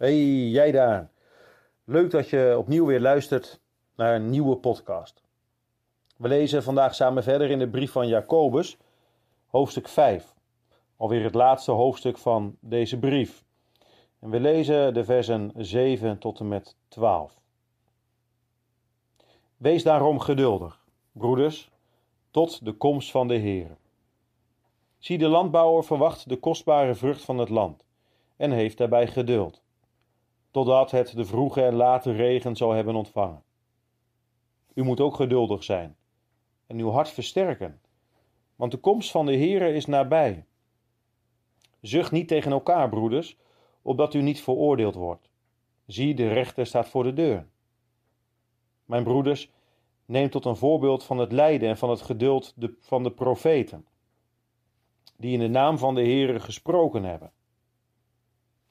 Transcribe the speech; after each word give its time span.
Hey, 0.00 0.48
jij 0.48 0.70
daar. 0.72 1.10
Leuk 1.84 2.10
dat 2.10 2.28
je 2.28 2.54
opnieuw 2.58 2.86
weer 2.86 3.00
luistert 3.00 3.60
naar 3.96 4.14
een 4.14 4.30
nieuwe 4.30 4.56
podcast. 4.56 5.22
We 6.16 6.28
lezen 6.28 6.62
vandaag 6.62 6.94
samen 6.94 7.22
verder 7.22 7.50
in 7.50 7.58
de 7.58 7.68
brief 7.68 7.92
van 7.92 8.08
Jacobus, 8.08 8.76
hoofdstuk 9.46 9.88
5. 9.88 10.34
Alweer 10.96 11.22
het 11.22 11.34
laatste 11.34 11.70
hoofdstuk 11.70 12.18
van 12.18 12.56
deze 12.60 12.98
brief. 12.98 13.44
En 14.20 14.30
we 14.30 14.40
lezen 14.40 14.94
de 14.94 15.04
versen 15.04 15.52
7 15.56 16.18
tot 16.18 16.40
en 16.40 16.48
met 16.48 16.76
12. 16.88 17.40
Wees 19.56 19.82
daarom 19.82 20.20
geduldig, 20.20 20.84
broeders, 21.12 21.70
tot 22.30 22.64
de 22.64 22.72
komst 22.72 23.10
van 23.10 23.28
de 23.28 23.36
Heer. 23.36 23.76
Zie, 24.98 25.18
de 25.18 25.28
landbouwer 25.28 25.84
verwacht 25.84 26.28
de 26.28 26.36
kostbare 26.36 26.94
vrucht 26.94 27.24
van 27.24 27.38
het 27.38 27.48
land 27.48 27.84
en 28.36 28.50
heeft 28.50 28.78
daarbij 28.78 29.06
geduld 29.06 29.62
totdat 30.50 30.90
het 30.90 31.16
de 31.16 31.24
vroege 31.24 31.62
en 31.62 31.74
late 31.74 32.12
regen 32.12 32.56
zal 32.56 32.70
hebben 32.70 32.94
ontvangen. 32.94 33.42
U 34.74 34.82
moet 34.82 35.00
ook 35.00 35.14
geduldig 35.14 35.64
zijn 35.64 35.96
en 36.66 36.78
uw 36.78 36.90
hart 36.90 37.08
versterken, 37.08 37.80
want 38.56 38.72
de 38.72 38.78
komst 38.78 39.10
van 39.10 39.26
de 39.26 39.36
Heere 39.36 39.72
is 39.72 39.86
nabij. 39.86 40.44
Zucht 41.80 42.12
niet 42.12 42.28
tegen 42.28 42.52
elkaar, 42.52 42.88
broeders, 42.88 43.36
opdat 43.82 44.14
u 44.14 44.22
niet 44.22 44.42
veroordeeld 44.42 44.94
wordt. 44.94 45.30
Zie, 45.86 46.14
de 46.14 46.28
rechter 46.28 46.66
staat 46.66 46.88
voor 46.88 47.02
de 47.02 47.12
deur. 47.12 47.46
Mijn 48.84 49.04
broeders, 49.04 49.50
neem 50.04 50.30
tot 50.30 50.44
een 50.44 50.56
voorbeeld 50.56 51.04
van 51.04 51.18
het 51.18 51.32
lijden 51.32 51.68
en 51.68 51.76
van 51.76 51.90
het 51.90 52.00
geduld 52.00 52.54
van 52.80 53.02
de 53.02 53.10
profeten, 53.10 53.86
die 55.16 55.32
in 55.32 55.38
de 55.38 55.48
naam 55.48 55.78
van 55.78 55.94
de 55.94 56.02
Heere 56.02 56.40
gesproken 56.40 57.04
hebben. 57.04 57.32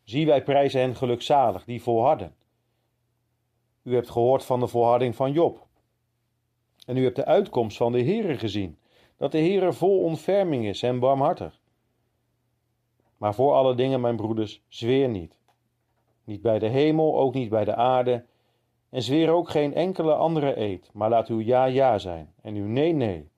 Zie, 0.10 0.26
wij 0.26 0.44
prijzen 0.44 0.82
hen 0.82 0.96
gelukzalig, 0.96 1.64
die 1.66 1.82
volharden. 1.82 2.36
U 3.84 3.94
hebt 3.94 4.10
gehoord 4.10 4.46
van 4.46 4.60
de 4.60 4.68
volharding 4.68 5.16
van 5.16 5.32
Job. 5.32 5.68
En 6.86 6.98
u 6.98 7.04
hebt 7.04 7.16
de 7.16 7.26
uitkomst 7.26 7.78
van 7.78 7.92
de 7.92 8.04
Heere 8.04 8.38
gezien, 8.38 8.78
dat 9.18 9.32
de 9.32 9.38
Heere 9.38 9.74
vol 9.74 10.00
ontferming 10.04 10.66
is 10.66 10.84
en 10.84 11.00
barmhartig. 11.00 11.62
Maar 13.18 13.34
voor 13.34 13.54
alle 13.54 13.76
dingen, 13.76 14.02
mijn 14.02 14.16
broeders, 14.16 14.62
zweer 14.68 15.10
niet. 15.10 15.40
Niet 16.24 16.42
bij 16.42 16.60
de 16.60 16.68
hemel, 16.68 17.20
ook 17.20 17.34
niet 17.34 17.50
bij 17.50 17.66
de 17.66 17.76
aarde, 17.76 18.26
en 18.90 19.02
zweer 19.02 19.30
ook 19.30 19.50
geen 19.50 19.74
enkele 19.74 20.14
andere 20.14 20.60
eed, 20.60 20.90
maar 20.94 21.10
laat 21.10 21.28
uw 21.28 21.40
ja 21.40 21.66
ja 21.66 21.98
zijn 21.98 22.34
en 22.42 22.56
uw 22.56 22.68
nee 22.68 22.94
nee, 22.94 23.30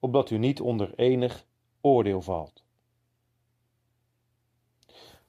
opdat 0.00 0.30
u 0.30 0.38
niet 0.38 0.60
onder 0.60 0.94
enig 0.94 1.46
oordeel 1.80 2.22
valt. 2.22 2.65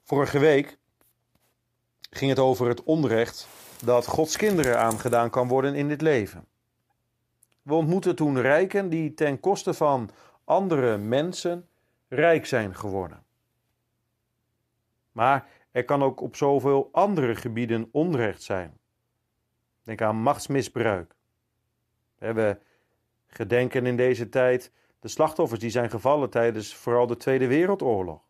Vorige 0.08 0.38
week 0.38 0.78
ging 2.10 2.30
het 2.30 2.38
over 2.38 2.68
het 2.68 2.82
onrecht 2.82 3.48
dat 3.84 4.06
Gods 4.06 4.36
kinderen 4.36 4.78
aangedaan 4.78 5.30
kan 5.30 5.48
worden 5.48 5.74
in 5.74 5.88
dit 5.88 6.00
leven. 6.00 6.46
We 7.62 7.74
ontmoetten 7.74 8.16
toen 8.16 8.40
rijken 8.40 8.88
die 8.88 9.14
ten 9.14 9.40
koste 9.40 9.74
van 9.74 10.10
andere 10.44 10.96
mensen 10.96 11.68
rijk 12.08 12.46
zijn 12.46 12.74
geworden. 12.74 13.24
Maar 15.12 15.46
er 15.70 15.84
kan 15.84 16.02
ook 16.02 16.20
op 16.20 16.36
zoveel 16.36 16.88
andere 16.92 17.34
gebieden 17.34 17.88
onrecht 17.92 18.42
zijn. 18.42 18.78
Denk 19.82 20.02
aan 20.02 20.16
machtsmisbruik. 20.16 21.14
We 22.18 22.58
gedenken 23.26 23.86
in 23.86 23.96
deze 23.96 24.28
tijd 24.28 24.72
de 25.00 25.08
slachtoffers 25.08 25.60
die 25.60 25.70
zijn 25.70 25.90
gevallen 25.90 26.30
tijdens 26.30 26.74
vooral 26.74 27.06
de 27.06 27.16
Tweede 27.16 27.46
Wereldoorlog. 27.46 28.27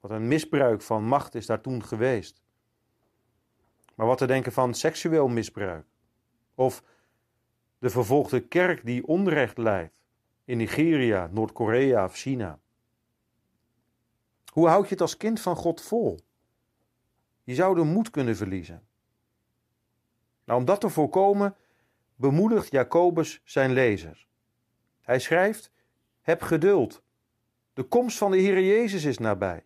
Wat 0.00 0.10
een 0.10 0.28
misbruik 0.28 0.82
van 0.82 1.04
macht 1.04 1.34
is 1.34 1.46
daar 1.46 1.60
toen 1.60 1.84
geweest. 1.84 2.42
Maar 3.94 4.06
wat 4.06 4.18
te 4.18 4.26
denken 4.26 4.52
van 4.52 4.74
seksueel 4.74 5.28
misbruik? 5.28 5.86
Of 6.54 6.82
de 7.78 7.90
vervolgde 7.90 8.40
kerk 8.40 8.84
die 8.84 9.06
onrecht 9.06 9.58
leidt 9.58 9.94
in 10.44 10.56
Nigeria, 10.56 11.28
Noord-Korea 11.32 12.04
of 12.04 12.14
China? 12.14 12.58
Hoe 14.52 14.68
houd 14.68 14.84
je 14.84 14.90
het 14.90 15.00
als 15.00 15.16
kind 15.16 15.40
van 15.40 15.56
God 15.56 15.82
vol? 15.82 16.18
Je 17.44 17.54
zou 17.54 17.74
de 17.74 17.82
moed 17.82 18.10
kunnen 18.10 18.36
verliezen. 18.36 18.86
Nou, 20.44 20.60
om 20.60 20.64
dat 20.64 20.80
te 20.80 20.88
voorkomen, 20.88 21.56
bemoedigt 22.14 22.70
Jacobus 22.70 23.40
zijn 23.44 23.72
lezers. 23.72 24.28
Hij 25.00 25.18
schrijft: 25.18 25.72
Heb 26.20 26.42
geduld. 26.42 27.02
De 27.72 27.82
komst 27.82 28.18
van 28.18 28.30
de 28.30 28.36
Heer 28.36 28.60
Jezus 28.60 29.04
is 29.04 29.18
nabij. 29.18 29.64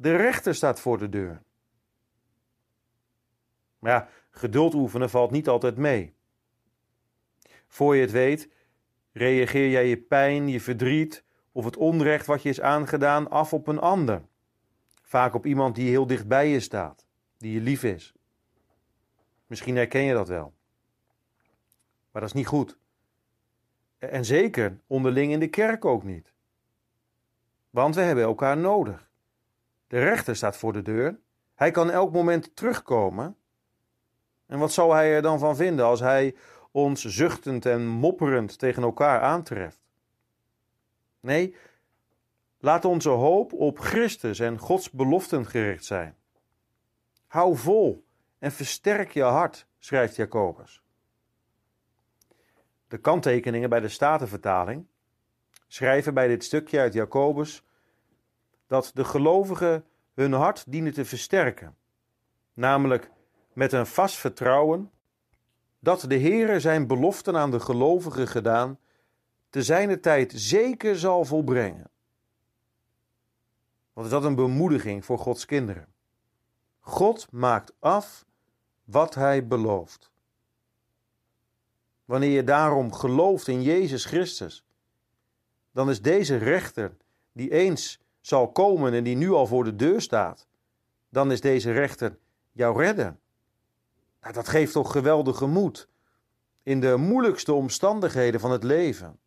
De 0.00 0.16
rechter 0.16 0.54
staat 0.54 0.80
voor 0.80 0.98
de 0.98 1.08
deur. 1.08 1.42
Maar 3.78 3.92
ja, 3.92 4.08
geduld 4.30 4.74
oefenen 4.74 5.10
valt 5.10 5.30
niet 5.30 5.48
altijd 5.48 5.76
mee. 5.76 6.14
Voor 7.66 7.94
je 7.94 8.00
het 8.00 8.10
weet, 8.10 8.48
reageer 9.12 9.70
jij 9.70 9.86
je 9.86 9.96
pijn, 9.96 10.48
je 10.48 10.60
verdriet 10.60 11.24
of 11.52 11.64
het 11.64 11.76
onrecht 11.76 12.26
wat 12.26 12.42
je 12.42 12.48
is 12.48 12.60
aangedaan 12.60 13.30
af 13.30 13.52
op 13.52 13.66
een 13.66 13.78
ander. 13.78 14.22
Vaak 15.02 15.34
op 15.34 15.46
iemand 15.46 15.74
die 15.74 15.88
heel 15.88 16.06
dicht 16.06 16.28
bij 16.28 16.48
je 16.48 16.60
staat, 16.60 17.06
die 17.36 17.52
je 17.52 17.60
lief 17.60 17.82
is. 17.82 18.14
Misschien 19.46 19.76
herken 19.76 20.02
je 20.02 20.14
dat 20.14 20.28
wel. 20.28 20.54
Maar 22.10 22.20
dat 22.20 22.30
is 22.30 22.36
niet 22.36 22.46
goed. 22.46 22.78
En 23.98 24.24
zeker 24.24 24.80
onderling 24.86 25.32
in 25.32 25.40
de 25.40 25.48
kerk 25.48 25.84
ook 25.84 26.02
niet. 26.02 26.32
Want 27.70 27.94
we 27.94 28.00
hebben 28.00 28.24
elkaar 28.24 28.56
nodig. 28.56 29.09
De 29.90 29.98
rechter 29.98 30.36
staat 30.36 30.56
voor 30.56 30.72
de 30.72 30.82
deur. 30.82 31.18
Hij 31.54 31.70
kan 31.70 31.90
elk 31.90 32.12
moment 32.12 32.56
terugkomen. 32.56 33.36
En 34.46 34.58
wat 34.58 34.72
zou 34.72 34.94
hij 34.94 35.14
er 35.14 35.22
dan 35.22 35.38
van 35.38 35.56
vinden 35.56 35.84
als 35.84 36.00
hij 36.00 36.36
ons 36.70 37.04
zuchtend 37.04 37.66
en 37.66 37.86
mopperend 37.86 38.58
tegen 38.58 38.82
elkaar 38.82 39.20
aantreft? 39.20 39.80
Nee, 41.20 41.56
laat 42.58 42.84
onze 42.84 43.08
hoop 43.08 43.52
op 43.52 43.78
Christus 43.78 44.38
en 44.38 44.58
Gods 44.58 44.90
beloften 44.90 45.46
gericht 45.46 45.84
zijn. 45.84 46.16
Hou 47.26 47.56
vol 47.56 48.04
en 48.38 48.52
versterk 48.52 49.10
je 49.10 49.22
hart, 49.22 49.66
schrijft 49.78 50.16
Jacobus. 50.16 50.82
De 52.88 52.98
kanttekeningen 52.98 53.68
bij 53.68 53.80
de 53.80 53.88
Statenvertaling 53.88 54.86
schrijven 55.66 56.14
bij 56.14 56.28
dit 56.28 56.44
stukje 56.44 56.78
uit 56.78 56.92
Jacobus 56.92 57.64
dat 58.70 58.90
de 58.94 59.04
gelovigen 59.04 59.84
hun 60.14 60.32
hart 60.32 60.64
dienen 60.66 60.92
te 60.92 61.04
versterken, 61.04 61.76
namelijk 62.52 63.10
met 63.52 63.72
een 63.72 63.86
vast 63.86 64.16
vertrouwen 64.16 64.90
dat 65.78 66.00
de 66.00 66.18
Heere 66.18 66.60
zijn 66.60 66.86
beloften 66.86 67.36
aan 67.36 67.50
de 67.50 67.60
gelovigen 67.60 68.28
gedaan 68.28 68.78
te 69.48 69.62
zijner 69.62 70.00
tijd 70.00 70.32
zeker 70.36 70.98
zal 70.98 71.24
volbrengen. 71.24 71.90
Wat 73.92 74.04
is 74.04 74.10
dat 74.10 74.24
een 74.24 74.34
bemoediging 74.34 75.04
voor 75.04 75.18
Gods 75.18 75.44
kinderen? 75.44 75.86
God 76.80 77.32
maakt 77.32 77.72
af 77.78 78.24
wat 78.84 79.14
hij 79.14 79.46
belooft. 79.46 80.10
Wanneer 82.04 82.30
je 82.30 82.44
daarom 82.44 82.92
gelooft 82.92 83.48
in 83.48 83.62
Jezus 83.62 84.04
Christus, 84.04 84.64
dan 85.72 85.90
is 85.90 86.02
deze 86.02 86.36
rechter 86.36 86.96
die 87.32 87.50
eens 87.50 88.00
zal 88.20 88.52
komen 88.52 88.92
en 88.92 89.04
die 89.04 89.16
nu 89.16 89.30
al 89.30 89.46
voor 89.46 89.64
de 89.64 89.76
deur 89.76 90.00
staat, 90.00 90.46
dan 91.08 91.32
is 91.32 91.40
deze 91.40 91.72
rechter 91.72 92.18
jouw 92.52 92.76
redder. 92.76 93.16
Nou, 94.20 94.34
dat 94.34 94.48
geeft 94.48 94.72
toch 94.72 94.92
geweldige 94.92 95.46
moed 95.46 95.88
in 96.62 96.80
de 96.80 96.96
moeilijkste 96.96 97.52
omstandigheden 97.52 98.40
van 98.40 98.50
het 98.50 98.62
leven. 98.62 99.18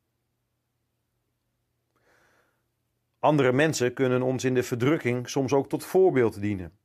Andere 3.19 3.51
mensen 3.51 3.93
kunnen 3.93 4.21
ons 4.21 4.43
in 4.43 4.53
de 4.53 4.63
verdrukking 4.63 5.29
soms 5.29 5.53
ook 5.53 5.69
tot 5.69 5.83
voorbeeld 5.83 6.41
dienen. 6.41 6.77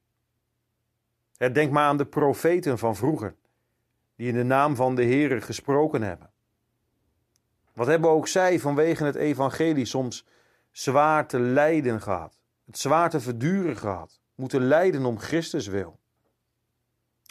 Denk 1.36 1.70
maar 1.70 1.84
aan 1.84 1.96
de 1.96 2.06
profeten 2.06 2.78
van 2.78 2.96
vroeger, 2.96 3.34
die 4.16 4.28
in 4.28 4.34
de 4.34 4.42
naam 4.42 4.76
van 4.76 4.94
de 4.94 5.04
Heere 5.04 5.40
gesproken 5.40 6.02
hebben. 6.02 6.30
Wat 7.72 7.86
hebben 7.86 8.10
ook 8.10 8.28
zij 8.28 8.58
vanwege 8.58 9.04
het 9.04 9.14
evangelie 9.14 9.84
soms 9.84 10.26
zwaar 10.78 11.26
te 11.26 11.40
lijden 11.40 12.00
gehad, 12.00 12.40
het 12.64 12.78
zwaar 12.78 13.10
te 13.10 13.20
verduren 13.20 13.76
gehad, 13.76 14.20
moeten 14.34 14.60
lijden 14.60 15.04
om 15.04 15.18
Christus 15.18 15.66
wil. 15.66 15.98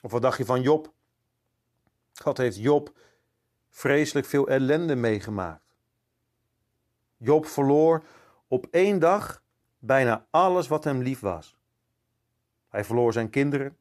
Of 0.01 0.11
wat 0.11 0.21
dacht 0.21 0.37
je 0.37 0.45
van 0.45 0.61
Job? 0.61 0.93
God 2.13 2.37
heeft 2.37 2.57
Job 2.57 2.97
vreselijk 3.69 4.27
veel 4.27 4.47
ellende 4.47 4.95
meegemaakt. 4.95 5.75
Job 7.17 7.45
verloor 7.45 8.03
op 8.47 8.65
één 8.71 8.99
dag 8.99 9.43
bijna 9.79 10.27
alles 10.29 10.67
wat 10.67 10.83
hem 10.83 11.01
lief 11.01 11.19
was. 11.19 11.57
Hij 12.69 12.83
verloor 12.83 13.13
zijn 13.13 13.29
kinderen, 13.29 13.77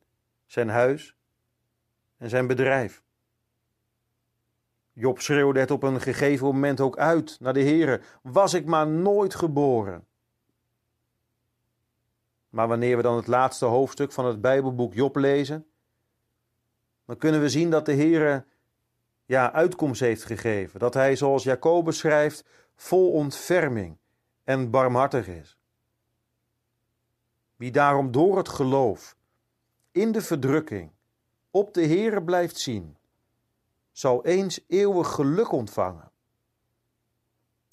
zijn 0.47 0.69
huis 0.69 1.17
en 2.17 2.29
zijn 2.29 2.47
bedrijf. 2.47 3.03
Job 4.99 5.21
schreeuwde 5.21 5.61
het 5.61 5.71
op 5.71 5.83
een 5.83 6.01
gegeven 6.01 6.47
moment 6.47 6.81
ook 6.81 6.99
uit 6.99 7.37
naar 7.41 7.53
de 7.53 7.63
Heere: 7.63 8.01
Was 8.23 8.55
ik 8.55 8.67
maar 8.67 8.87
nooit 8.87 9.35
geboren. 9.35 10.07
Maar 12.49 12.69
wanneer 12.69 12.97
we 12.97 13.03
dan 13.03 13.17
het 13.17 13.27
laatste 13.27 13.65
hoofdstuk 13.65 14.13
van 14.13 14.27
het 14.27 14.41
Bijbelboek 14.41 14.95
Job 14.95 15.17
lezen, 15.17 15.67
dan 17.05 17.17
kunnen 17.17 17.41
we 17.41 17.49
zien 17.49 17.71
dat 17.71 17.87
de 17.87 17.93
Heer 17.93 18.47
ja, 19.25 19.53
uitkomst 19.53 20.01
heeft 20.01 20.25
gegeven. 20.25 20.81
Dat 20.81 20.95
hij, 20.95 21.17
zoals 21.17 21.43
Jacobus 21.43 21.99
schrijft, 21.99 22.45
vol 22.75 23.13
ontferming 23.13 23.99
en 24.45 24.71
barmhartig 24.71 25.29
is. 25.29 25.59
Wie 27.57 27.71
daarom 27.71 28.11
door 28.11 28.37
het 28.37 28.49
geloof 28.49 29.17
in 29.93 30.13
de 30.13 30.23
verdrukking 30.23 30.91
op 31.51 31.75
de 31.75 31.87
Heere 31.87 32.23
blijft 32.23 32.59
zien, 32.59 32.97
zal 33.97 34.25
eens 34.25 34.65
eeuwig 34.67 35.09
geluk 35.09 35.53
ontvangen. 35.53 36.11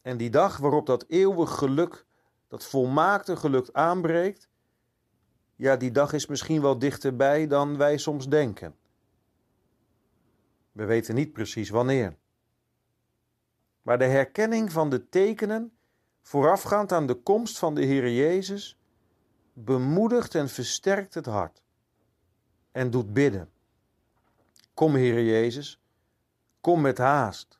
En 0.01 0.17
die 0.17 0.29
dag 0.29 0.57
waarop 0.57 0.85
dat 0.85 1.05
eeuwig 1.07 1.57
geluk, 1.57 2.05
dat 2.47 2.65
volmaakte 2.65 3.35
geluk 3.35 3.69
aanbreekt, 3.71 4.49
ja, 5.55 5.75
die 5.75 5.91
dag 5.91 6.13
is 6.13 6.25
misschien 6.25 6.61
wel 6.61 6.79
dichterbij 6.79 7.47
dan 7.47 7.77
wij 7.77 7.97
soms 7.97 8.29
denken. 8.29 8.75
We 10.71 10.85
weten 10.85 11.15
niet 11.15 11.33
precies 11.33 11.69
wanneer. 11.69 12.17
Maar 13.81 13.97
de 13.97 14.05
herkenning 14.05 14.71
van 14.71 14.89
de 14.89 15.09
tekenen 15.09 15.77
voorafgaand 16.21 16.91
aan 16.91 17.07
de 17.07 17.15
komst 17.15 17.57
van 17.57 17.75
de 17.75 17.83
Heer 17.83 18.11
Jezus 18.11 18.79
bemoedigt 19.53 20.35
en 20.35 20.49
versterkt 20.49 21.13
het 21.13 21.25
hart 21.25 21.61
en 22.71 22.89
doet 22.89 23.13
bidden. 23.13 23.51
Kom, 24.73 24.95
Heer 24.95 25.23
Jezus, 25.23 25.82
kom 26.63 26.81
met 26.81 26.98
haast. 26.98 27.60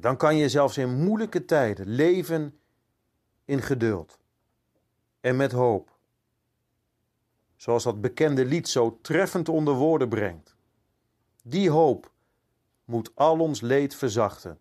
Dan 0.00 0.16
kan 0.16 0.36
je 0.36 0.48
zelfs 0.48 0.78
in 0.78 1.04
moeilijke 1.04 1.44
tijden 1.44 1.88
leven 1.88 2.60
in 3.44 3.62
geduld 3.62 4.18
en 5.20 5.36
met 5.36 5.52
hoop. 5.52 5.98
Zoals 7.56 7.82
dat 7.82 8.00
bekende 8.00 8.44
lied 8.44 8.68
zo 8.68 8.98
treffend 9.02 9.48
onder 9.48 9.74
woorden 9.74 10.08
brengt. 10.08 10.56
Die 11.42 11.70
hoop 11.70 12.12
moet 12.84 13.10
al 13.14 13.38
ons 13.38 13.60
leed 13.60 13.94
verzachten. 13.94 14.60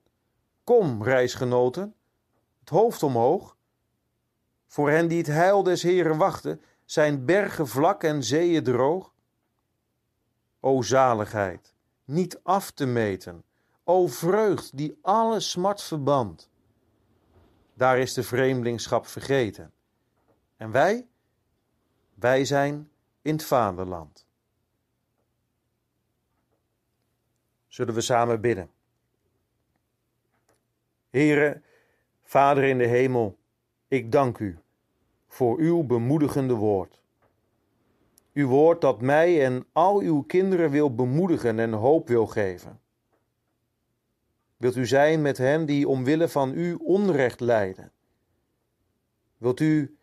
Kom, 0.63 1.03
reisgenoten, 1.03 1.95
het 2.59 2.69
hoofd 2.69 3.03
omhoog. 3.03 3.57
Voor 4.67 4.89
hen 4.89 5.07
die 5.07 5.17
het 5.17 5.27
heil 5.27 5.63
des 5.63 5.83
Heren 5.83 6.17
wachten, 6.17 6.61
zijn 6.85 7.25
bergen 7.25 7.67
vlak 7.67 8.03
en 8.03 8.23
zeeën 8.23 8.63
droog. 8.63 9.13
O 10.59 10.81
zaligheid, 10.81 11.75
niet 12.07 12.39
af 12.43 12.71
te 12.71 12.85
meten, 12.85 13.43
o 13.83 14.07
vreugd 14.07 14.77
die 14.77 14.97
alle 15.01 15.39
smart 15.39 15.83
verband. 15.83 16.49
Daar 17.73 17.99
is 17.99 18.13
de 18.13 18.23
vreemdelingschap 18.23 19.07
vergeten. 19.07 19.73
En 20.57 20.71
wij, 20.71 21.07
wij 22.13 22.45
zijn 22.45 22.89
in 23.21 23.33
het 23.33 23.43
vaderland. 23.43 24.25
Zullen 27.67 27.93
we 27.93 28.01
samen 28.01 28.41
bidden? 28.41 28.69
Heere, 31.09 31.61
Vader 32.23 32.63
in 32.63 32.77
de 32.77 32.87
hemel, 32.87 33.37
ik 33.87 34.11
dank 34.11 34.37
u 34.37 34.59
voor 35.27 35.57
uw 35.57 35.83
bemoedigende 35.83 36.53
woord. 36.53 37.01
Uw 38.37 38.47
woord 38.47 38.81
dat 38.81 39.01
mij 39.01 39.45
en 39.45 39.65
al 39.71 39.99
uw 39.99 40.21
kinderen 40.21 40.69
wil 40.69 40.95
bemoedigen 40.95 41.59
en 41.59 41.73
hoop 41.73 42.07
wil 42.07 42.27
geven. 42.27 42.79
Wilt 44.57 44.75
u 44.75 44.85
zijn 44.87 45.21
met 45.21 45.37
hen 45.37 45.65
die 45.65 45.87
omwille 45.87 46.27
van 46.27 46.53
u 46.53 46.73
onrecht 46.73 47.39
lijden? 47.39 47.91
Wilt 49.37 49.59
u 49.59 49.97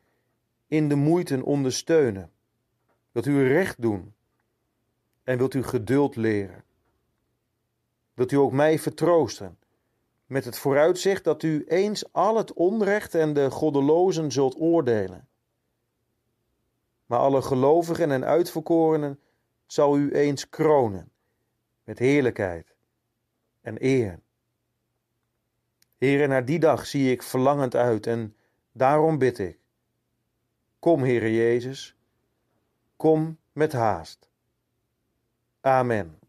in 0.66 0.88
de 0.88 0.94
moeite 0.94 1.44
ondersteunen? 1.44 2.30
Wilt 3.12 3.26
u 3.26 3.48
recht 3.48 3.82
doen? 3.82 4.14
En 5.22 5.38
wilt 5.38 5.54
u 5.54 5.62
geduld 5.62 6.16
leren? 6.16 6.64
Wilt 8.14 8.32
u 8.32 8.36
ook 8.36 8.52
mij 8.52 8.78
vertroosten 8.78 9.58
met 10.26 10.44
het 10.44 10.58
vooruitzicht 10.58 11.24
dat 11.24 11.42
u 11.42 11.64
eens 11.66 12.12
al 12.12 12.36
het 12.36 12.52
onrecht 12.52 13.14
en 13.14 13.32
de 13.32 13.50
goddelozen 13.50 14.32
zult 14.32 14.60
oordelen? 14.60 15.28
Maar 17.06 17.18
alle 17.18 17.42
gelovigen 17.42 18.10
en 18.10 18.24
uitverkorenen 18.24 19.20
zal 19.66 19.98
u 19.98 20.12
eens 20.12 20.48
kronen 20.48 21.12
met 21.84 21.98
heerlijkheid 21.98 22.74
en 23.60 23.76
eer. 23.84 24.20
Heere, 25.96 26.26
naar 26.26 26.44
die 26.44 26.58
dag 26.58 26.86
zie 26.86 27.10
ik 27.10 27.22
verlangend 27.22 27.74
uit 27.74 28.06
en 28.06 28.36
daarom 28.72 29.18
bid 29.18 29.38
ik. 29.38 29.58
Kom, 30.78 31.02
Heere 31.02 31.34
Jezus, 31.34 31.96
kom 32.96 33.38
met 33.52 33.72
haast. 33.72 34.28
Amen. 35.60 36.23